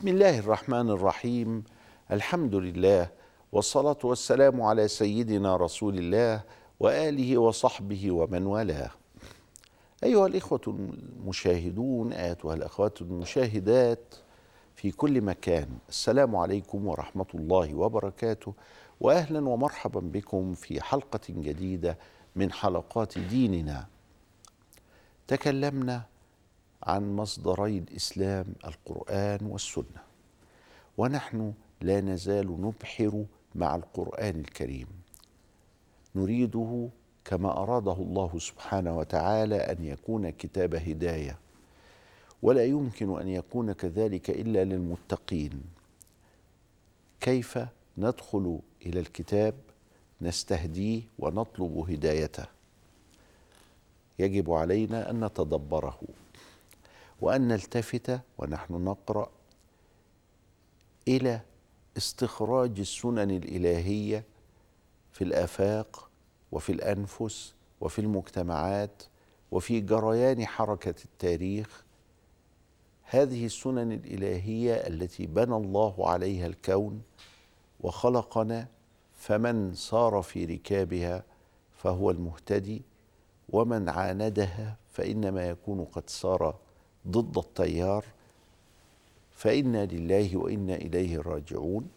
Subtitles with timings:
[0.00, 1.64] بسم الله الرحمن الرحيم.
[2.10, 3.08] الحمد لله
[3.52, 6.42] والصلاة والسلام على سيدنا رسول الله
[6.80, 8.90] وآله وصحبه ومن والاه.
[10.04, 14.14] أيها الإخوة المشاهدون أيتها الأخوات المشاهدات
[14.76, 18.54] في كل مكان السلام عليكم ورحمة الله وبركاته.
[19.00, 21.98] واهلا ومرحبا بكم في حلقة جديدة
[22.36, 23.86] من حلقات ديننا.
[25.28, 26.02] تكلمنا
[26.82, 30.02] عن مصدري الإسلام القرآن والسنة.
[30.98, 34.86] ونحن لا نزال نبحر مع القرآن الكريم.
[36.14, 36.88] نريده
[37.24, 41.38] كما أراده الله سبحانه وتعالى أن يكون كتاب هداية.
[42.42, 45.62] ولا يمكن أن يكون كذلك إلا للمتقين.
[47.20, 47.58] كيف
[47.98, 49.54] ندخل إلى الكتاب
[50.22, 52.44] نستهديه ونطلب هدايته؟
[54.18, 56.00] يجب علينا أن نتدبره.
[57.20, 59.30] وأن نلتفت ونحن نقرأ
[61.08, 61.40] إلى
[61.96, 64.24] استخراج السنن الإلهية
[65.12, 66.10] في الآفاق
[66.52, 69.02] وفي الأنفس وفي المجتمعات
[69.50, 71.84] وفي جريان حركة التاريخ.
[73.02, 77.02] هذه السنن الإلهية التي بنى الله عليها الكون
[77.80, 78.68] وخلقنا
[79.14, 81.24] فمن سار في ركابها
[81.72, 82.82] فهو المهتدي
[83.48, 86.58] ومن عاندها فإنما يكون قد سار
[87.08, 88.04] ضد التيار
[89.32, 91.88] فإنا لله وإنا إليه راجعون.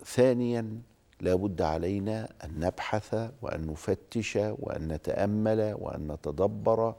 [0.00, 0.80] وثانيا
[1.20, 6.94] لا بد علينا أن نبحث وأن نفتش وأن نتأمل وأن نتدبر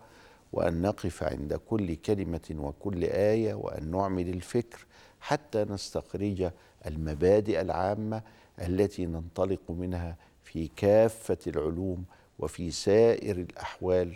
[0.54, 4.86] وأن نقف عند كل كلمة وكل آية وأن نعمل الفكر
[5.22, 6.52] حتى نستخرج
[6.86, 8.22] المبادئ العامة
[8.62, 12.06] التي ننطلق منها في كافة العلوم
[12.40, 14.16] وفي سائر الأحوال.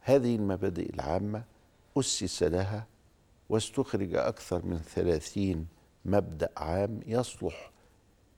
[0.00, 1.44] هذه المبادئ العامة
[1.96, 2.86] أسس لها
[3.48, 5.66] واستخرج أكثر من ثلاثين
[6.04, 7.70] مبدأ عام يصلح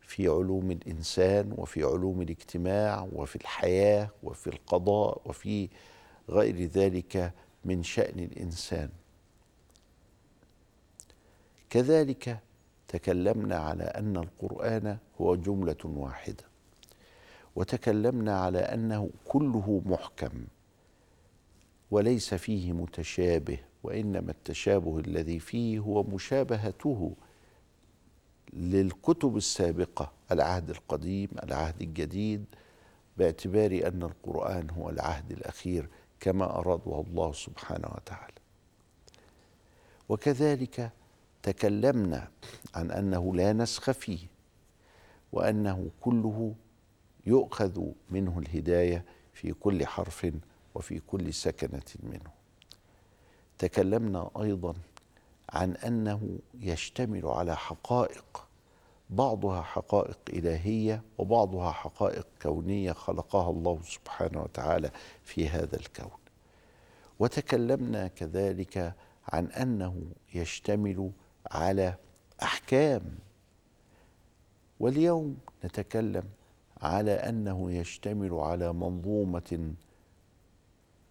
[0.01, 5.69] في علوم الإنسان وفي علوم الاجتماع وفي الحياة وفي القضاء وفي
[6.29, 7.33] غير ذلك
[7.65, 8.91] من شأن الإنسان.
[11.71, 12.39] كذلك
[12.89, 16.45] تكلمنا على أن القرآن هو جملة واحدة.
[17.57, 20.45] وتكلمنا على أنه كله محكم
[21.91, 27.15] وليس فيه متشابه وإنما التشابه الذي فيه هو مشابهته
[28.53, 32.45] للكتب السابقة العهد القديم العهد الجديد
[33.17, 35.89] باعتبار أن القرآن هو العهد الأخير
[36.21, 38.35] كما أراده الله سبحانه وتعالى.
[40.09, 40.91] وكذلك
[41.43, 42.29] تكلمنا
[42.75, 44.27] عن أنه لا نسخ فيه
[45.33, 46.55] وأنه كله
[47.27, 50.33] يؤخذ منه الهداية في كل حرف
[50.75, 52.31] وفي كل سكنة منه.
[53.59, 54.75] تكلمنا أيضا
[55.51, 58.47] عن أنه يشتمل على حقائق
[59.11, 64.91] بعضها حقائق إلهية وبعضها حقائق كونية خلقها الله سبحانه وتعالى
[65.23, 66.11] في هذا الكون.
[67.19, 68.95] وتكلمنا كذلك
[69.29, 70.03] عن أنه
[70.35, 71.11] يشتمل
[71.51, 71.95] على
[72.43, 73.19] أحكام.
[74.81, 76.25] واليوم نتكلم
[76.83, 79.75] على أنه يشتمل على منظومة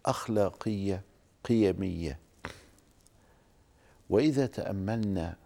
[0.06, 1.02] أخلاقية
[1.44, 2.18] قيمية.
[4.10, 5.36] وإذا تأملنا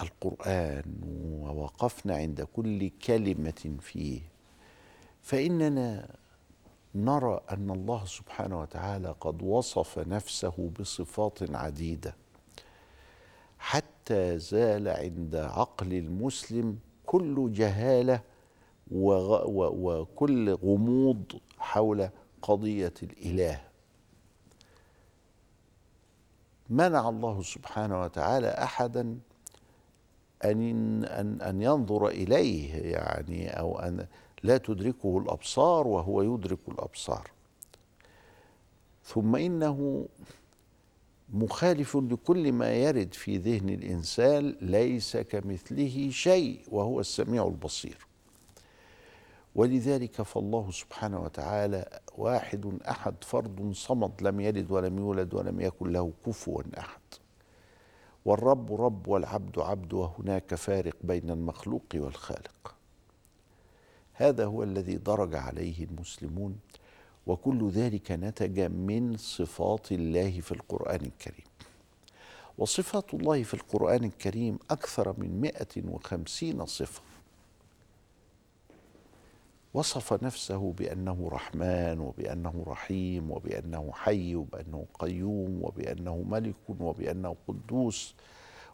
[0.00, 0.84] القرآن
[1.40, 4.20] ووقفنا عند كل كلمة فيه
[5.22, 6.08] فإننا
[6.94, 12.14] نرى أن الله سبحانه وتعالى قد وصف نفسه بصفات عديدة.
[13.58, 18.20] حتى زال عند عقل المسلم كل جهالة
[18.90, 21.24] وكل غموض
[21.58, 22.08] حول
[22.42, 23.60] قضية الإله.
[26.70, 29.18] منع الله سبحانه وتعالى احدا
[30.44, 34.06] أن ان أن ينظر إليه يعني أو أن
[34.42, 37.30] لا تدركه الأبصار وهو يدرك الأبصار.
[39.04, 40.06] ثم إنه
[41.32, 48.06] مخالف لكل ما يرد في ذهن الإنسان ليس كمثله شيء وهو السميع البصير.
[49.54, 56.12] ولذلك فالله سبحانه وتعالى واحد أحد فرد صمد لم يلد ولم يولد ولم يكن له
[56.26, 57.00] كفوا أحد.
[58.24, 62.74] والرب رب والعبد عبد وهناك فارق بين المخلوق والخالق.
[64.12, 66.58] هذا هو الذي درج عليه المسلمون
[67.26, 71.44] وكل ذلك نتج من صفات الله في القرآن الكريم.
[72.58, 77.02] وصفات الله في القرآن الكريم أكثر من مئة وخمسين صفة.
[79.74, 88.14] وصف نفسه بأنه رحمن وبأنه رحيم وبأنه حي وبأنه قيوم وبأنه ملك وبأنه قدوس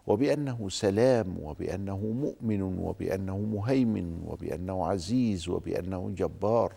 [0.06, 6.72] وبأنه سلام وبأنه مؤمن وبأنه مهيمن وبأنه عزيز وبأنه جبار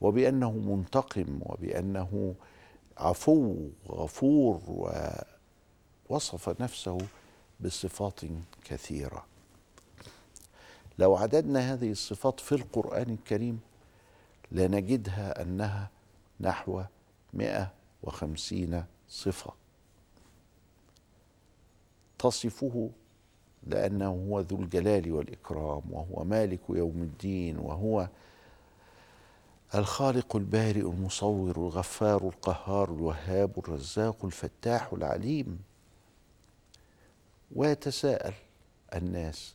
[0.00, 2.34] وبأنه منتقم وبأنه
[2.98, 3.56] عفو
[3.88, 4.60] غفور
[6.10, 6.98] ووصف نفسه
[7.60, 8.20] بصفات
[8.64, 9.24] كثيرة.
[10.98, 13.60] لو عددنا هذه الصفات في القرآن الكريم
[14.52, 15.90] لنجدها أنها
[16.40, 16.82] نحو
[17.34, 17.72] مئة
[18.02, 19.52] وخمسين صفة.
[22.18, 22.90] تصفه
[23.66, 28.08] لأنه هو ذو الجلال والإكرام وهو مالك يوم الدين وهو
[29.74, 35.58] الخالق البارئ المصور الغفار القهار الوهاب الرزاق الفتاح العليم.
[37.56, 38.34] ويتساءل
[38.94, 39.54] الناس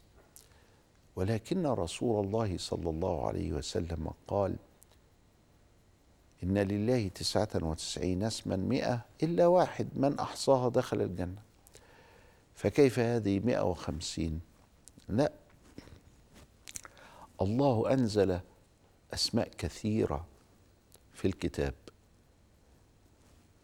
[1.16, 4.56] ولكن رسول الله صلى الله عليه وسلم قال
[6.44, 11.42] إن لله تسعة وتسعين اسما مئة إلا واحد من أحصاها دخل الجنة.
[12.56, 14.42] فكيف هذه مئة وخمسين؟
[15.10, 15.32] لا.
[17.42, 18.40] الله أنزل
[19.14, 20.26] أسماء كثيرة
[21.14, 21.74] في الكتاب.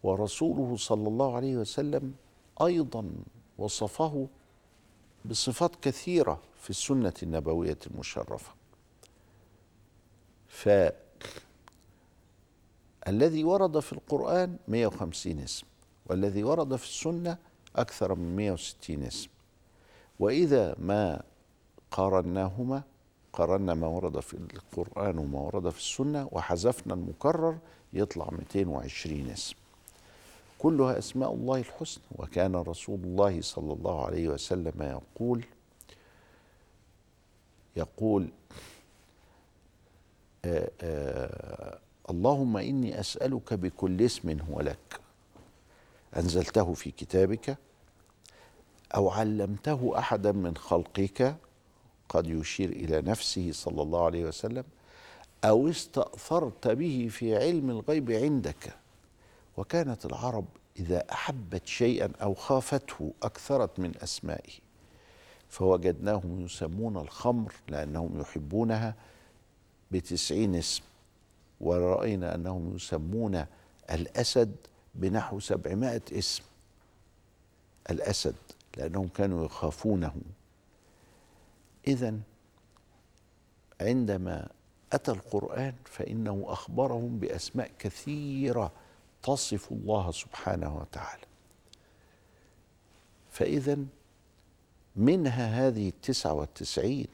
[0.04, 2.14] ورسوله صلى الله عليه وسلم
[2.62, 3.12] أيضا
[3.58, 4.28] وصفه
[5.30, 8.52] بصفات كثيرة في السنة النبوية المشرفة.
[10.48, 10.94] فالذي
[13.44, 15.68] ورد في القرآن 150 اسم
[16.06, 17.38] والذي ورد في السنة
[17.76, 19.30] أكثر من 160 اسم.
[20.20, 21.24] وإذا ما
[21.92, 22.84] قارناهما
[23.34, 27.58] قارنا ما ورد في القرآن وما ورد في السنة وحذفنا المكرر
[27.94, 29.56] يطلع 220 اسم.
[30.60, 32.04] كلها أسماء الله الحسنى.
[32.16, 35.46] وكان رسول الله صلى الله عليه وسلم يقول
[37.76, 38.30] يقول
[40.46, 45.00] آآ آآ اللهم إني أسألك بكل اسم هو لك.
[46.18, 47.58] أنزلته في كتابك
[48.96, 51.36] أو علمته أحدا من خلقك
[52.10, 54.64] قد يشير إلى نفسه صلى الله عليه وسلم
[55.46, 58.76] أو استأثرت به في علم الغيب عندك.
[59.58, 60.46] وكانت العرب
[60.80, 64.54] إذا أحبت شيئا أو خافته أكثرت من أسمائه
[65.50, 68.96] فوجدناهم يسمون الخمر لأنهم يحبونها
[69.92, 70.84] بتسعين اسم
[71.62, 73.46] ورأينا أنهم يسمون
[73.92, 74.56] الأسد
[74.96, 76.44] بنحو سبعمائة اسم.
[77.90, 78.36] الأسد
[78.78, 80.16] لأنهم كانوا يخافونه.
[81.88, 82.20] إذا
[83.82, 84.48] عندما
[84.94, 88.72] أتى القرآن فإنه أخبرهم بأسماء كثيرة
[89.28, 91.24] تصف الله سبحانه وتعالى.
[93.32, 93.78] فإذا
[94.96, 97.08] منها هذه التسعة والتسعين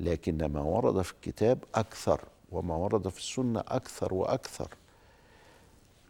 [0.00, 4.68] لكن ما ورد في الكتاب أكثر وما ورد في السنة أكثر وأكثر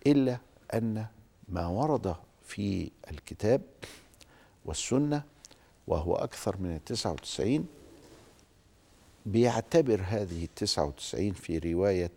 [0.07, 0.39] إلا
[0.75, 1.07] أن
[1.49, 3.63] ما ورد في الكتاب
[4.65, 5.23] والسنة
[5.87, 7.67] وهو أكثر من التسعة وتسعين
[9.27, 12.13] بيعتبر هذه التسعة وتسعين في رواية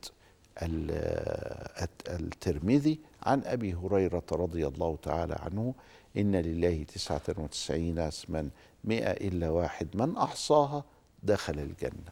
[2.08, 5.74] الترمذي عن أبي هريرة رضي الله تعالى عنه
[6.18, 8.50] إن لله تسعة وتسعين اسما
[8.84, 10.84] مئة إلا واحد من أحصاها
[11.24, 12.12] دخل الجنة.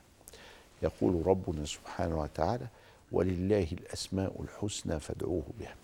[0.83, 2.67] يقول ربنا سبحانه وتعالى
[3.11, 5.75] ولله الأسماء الحسنى فادعوه بها.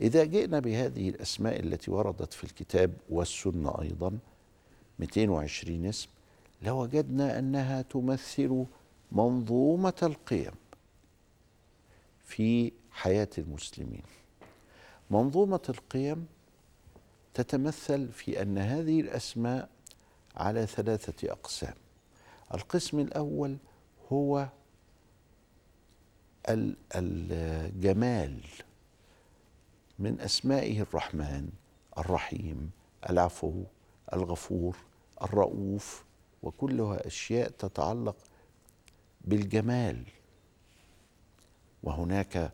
[0.00, 4.18] إذا جئنا بهذه الأسماء التي وردت في الكتاب والسنة أيضا
[4.98, 6.08] 220 اسم
[6.62, 8.64] لوجدنا أنها تمثل
[9.12, 10.52] منظومة القيم.
[12.30, 14.02] في حياة المسلمين.
[15.10, 16.26] منظومة القيم
[17.34, 19.68] تتمثل في أن هذه الأسماء
[20.36, 21.74] على ثلاثة أقسام.
[22.54, 23.56] القسم الأول
[24.12, 24.48] هو
[26.94, 28.40] الجمال
[29.98, 31.48] من أسمائه الرحمن
[31.98, 32.70] الرحيم
[33.10, 33.64] العفو
[34.12, 34.76] الغفور
[35.22, 36.04] الرؤوف
[36.42, 38.16] وكلها أشياء تتعلق
[39.20, 40.04] بالجمال.
[41.82, 42.52] وهناك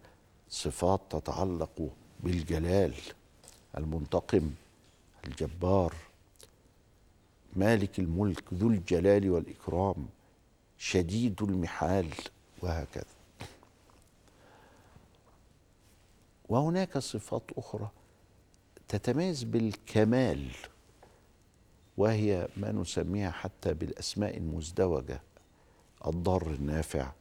[0.50, 1.90] صفات تتعلق
[2.20, 2.94] بالجلال
[3.76, 4.50] المنتقم
[5.26, 5.94] الجبار
[7.56, 10.06] مالك الملك ذو الجلال والإكرام
[10.78, 12.08] شديد المحال
[12.62, 13.04] وهكذا.
[16.48, 17.88] وهناك صفات أخرى
[18.88, 20.50] تتميز بالكمال
[21.96, 25.20] وهي ما نسميها حتى بالأسماء المزدوجة
[26.06, 27.12] الضار النافع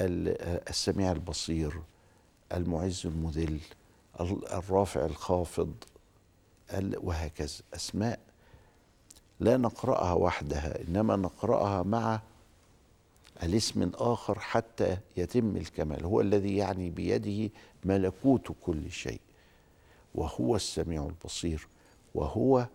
[0.00, 1.82] السميع البصير
[2.52, 3.60] المعز المذل
[4.52, 5.74] الرافع الخافض
[6.96, 7.60] وهكذا.
[7.74, 8.18] أسماء
[9.40, 12.20] لا نقرأها وحدها إنما نقرأها مع
[13.42, 16.04] الاسم آخر حتى يتم الكمال.
[16.04, 17.52] هو الذي يعني بيده
[17.84, 19.20] ملكوت كل شيء.
[20.14, 21.68] وهو السميع البصير
[22.14, 22.66] وهو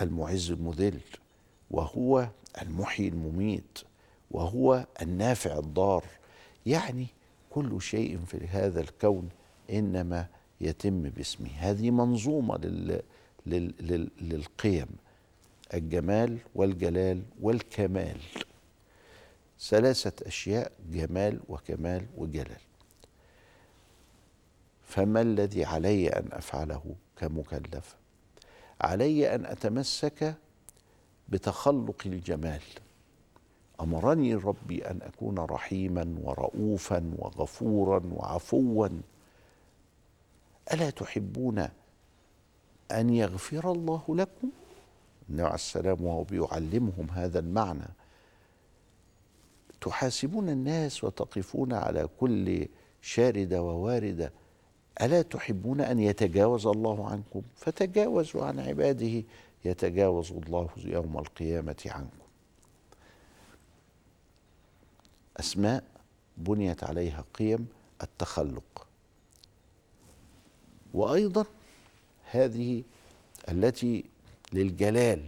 [0.00, 1.00] المعز المذل
[1.70, 2.28] وهو
[2.62, 3.78] المحيي المميت
[4.30, 6.04] وهو النافع الضار.
[6.66, 7.06] يعني
[7.50, 9.28] كل شيء في هذا الكون
[9.70, 10.26] إنما
[10.60, 11.50] يتم باسمه.
[11.58, 13.02] هذه منظومة لل
[13.46, 14.86] لل لل للقيم
[15.74, 18.20] الجمال والجلال والكمال.
[19.60, 22.60] ثلاثة أشياء جمال وكمال وجلال.
[24.82, 27.96] فما الذي علي أن أفعله كمكلف؟
[28.80, 30.34] علي أن أتمسك
[31.28, 32.62] بتخلق الجمال.
[33.80, 38.88] أمرني ربي أن أكون رحيما ورؤوفا وغفورا وعفوا.
[40.72, 41.68] ألا تحبون
[42.92, 44.50] أن يغفر الله لكم؟
[45.28, 47.88] النبي عليه السلام وهو بيعلمهم هذا المعنى.
[49.80, 52.68] تحاسبون الناس وتقفون على كل
[53.02, 54.32] شاردة وواردة.
[55.00, 59.22] ألا تحبون أن يتجاوز الله عنكم؟ فتجاوزوا عن عباده
[59.64, 62.22] يتجاوز الله يوم القيامة عنكم.
[65.40, 65.84] أسماء
[66.36, 67.66] بنيت عليها قيم
[68.02, 68.86] التخلق.
[70.94, 71.44] وأيضا
[72.30, 72.82] هذه
[73.48, 74.04] التي
[74.52, 75.22] للجلال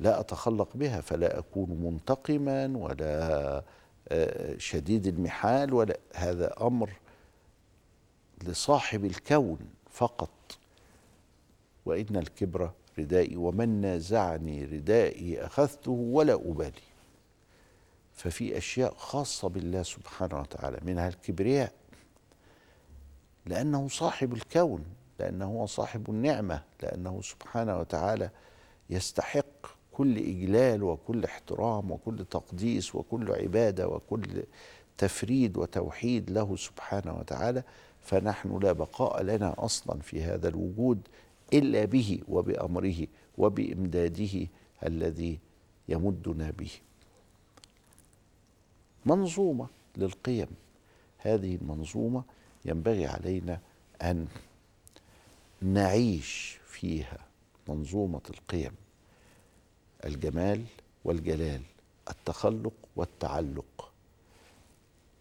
[0.00, 3.62] لا أتخلق بها فلا أكون منتقما ولا
[4.08, 6.90] آه، شديد المحال ولا هذا أمر
[8.44, 9.58] لصاحب الكون
[9.90, 10.58] فقط.
[11.86, 16.91] وإن الكبر ردائي ومن نازعني ردائي أخذته ولا أبالي.
[18.22, 21.72] ففي أشياء خاصة بالله سبحانه وتعالى منها الكبرياء.
[23.46, 24.84] لأنه صاحب الكون
[25.18, 28.30] لأنه هو صاحب النعمة لأنه سبحانه وتعالى
[28.90, 34.44] يستحق كل إجلال وكل احترام وكل تقديس وكل عبادة وكل
[34.98, 37.62] تفريد وتوحيد له سبحانه وتعالى.
[38.00, 41.08] فنحن لا بقاء لنا أصلا في هذا الوجود
[41.52, 43.06] إلا به وبأمره
[43.38, 44.46] وبإمداده
[44.86, 45.38] الذي
[45.88, 46.70] يمدنا به.
[49.06, 49.66] منظومة
[49.96, 50.48] للقيم.
[51.18, 52.22] هذه المنظومة
[52.64, 53.60] ينبغي علينا
[54.02, 54.26] أن
[55.62, 57.18] نعيش فيها
[57.68, 58.72] منظومة القيم.
[60.04, 60.64] الجمال
[61.04, 61.62] والجلال
[62.10, 63.92] التخلق والتعلق.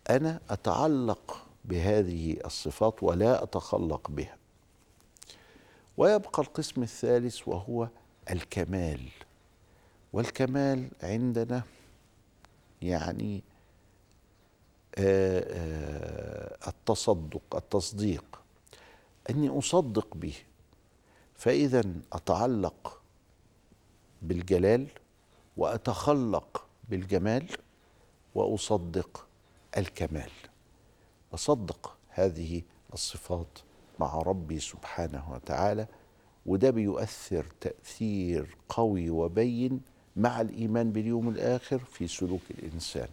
[0.09, 4.37] أنا أتعلق بهذه الصفات ولا أتخلق بها.
[5.97, 7.87] ويبقى القسم الثالث وهو
[8.31, 9.09] الكمال.
[10.13, 11.63] والكمال عندنا
[12.81, 13.41] يعني
[16.67, 18.41] التصدق التصديق
[19.29, 20.33] أني أصدق به.
[21.35, 21.83] فإذا
[22.13, 23.01] أتعلق
[24.21, 24.87] بالجلال
[25.57, 27.47] وأتخلق بالجمال
[28.35, 29.27] وأصدق
[29.77, 30.31] الكمال.
[31.33, 32.61] اصدق هذه
[32.93, 33.59] الصفات
[33.99, 35.87] مع ربي سبحانه وتعالى
[36.45, 39.81] وده بيؤثر تأثير قوي وبين
[40.15, 43.07] مع الإيمان باليوم الآخر في سلوك الإنسان.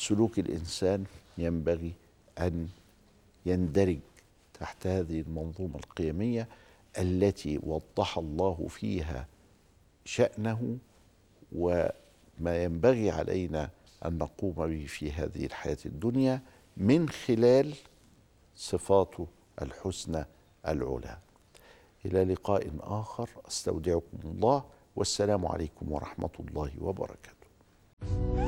[0.00, 1.04] سلوك الإنسان
[1.38, 1.92] ينبغي
[2.38, 2.68] أن
[3.46, 3.98] يندرج
[4.60, 6.48] تحت هذه المنظومة القيمية
[6.98, 9.26] التي وضح الله فيها
[10.04, 10.78] شأنه
[11.52, 13.70] وما ينبغي علينا
[14.04, 16.42] أن نقوم به في هذه الحياة الدنيا
[16.76, 17.74] من خلال
[18.56, 19.26] صفاته
[19.62, 20.24] الحسنى
[20.68, 21.18] العلى.
[22.04, 24.64] إلى لقاء آخر أستودعكم الله
[24.96, 28.39] والسلام عليكم ورحمة الله وبركاته.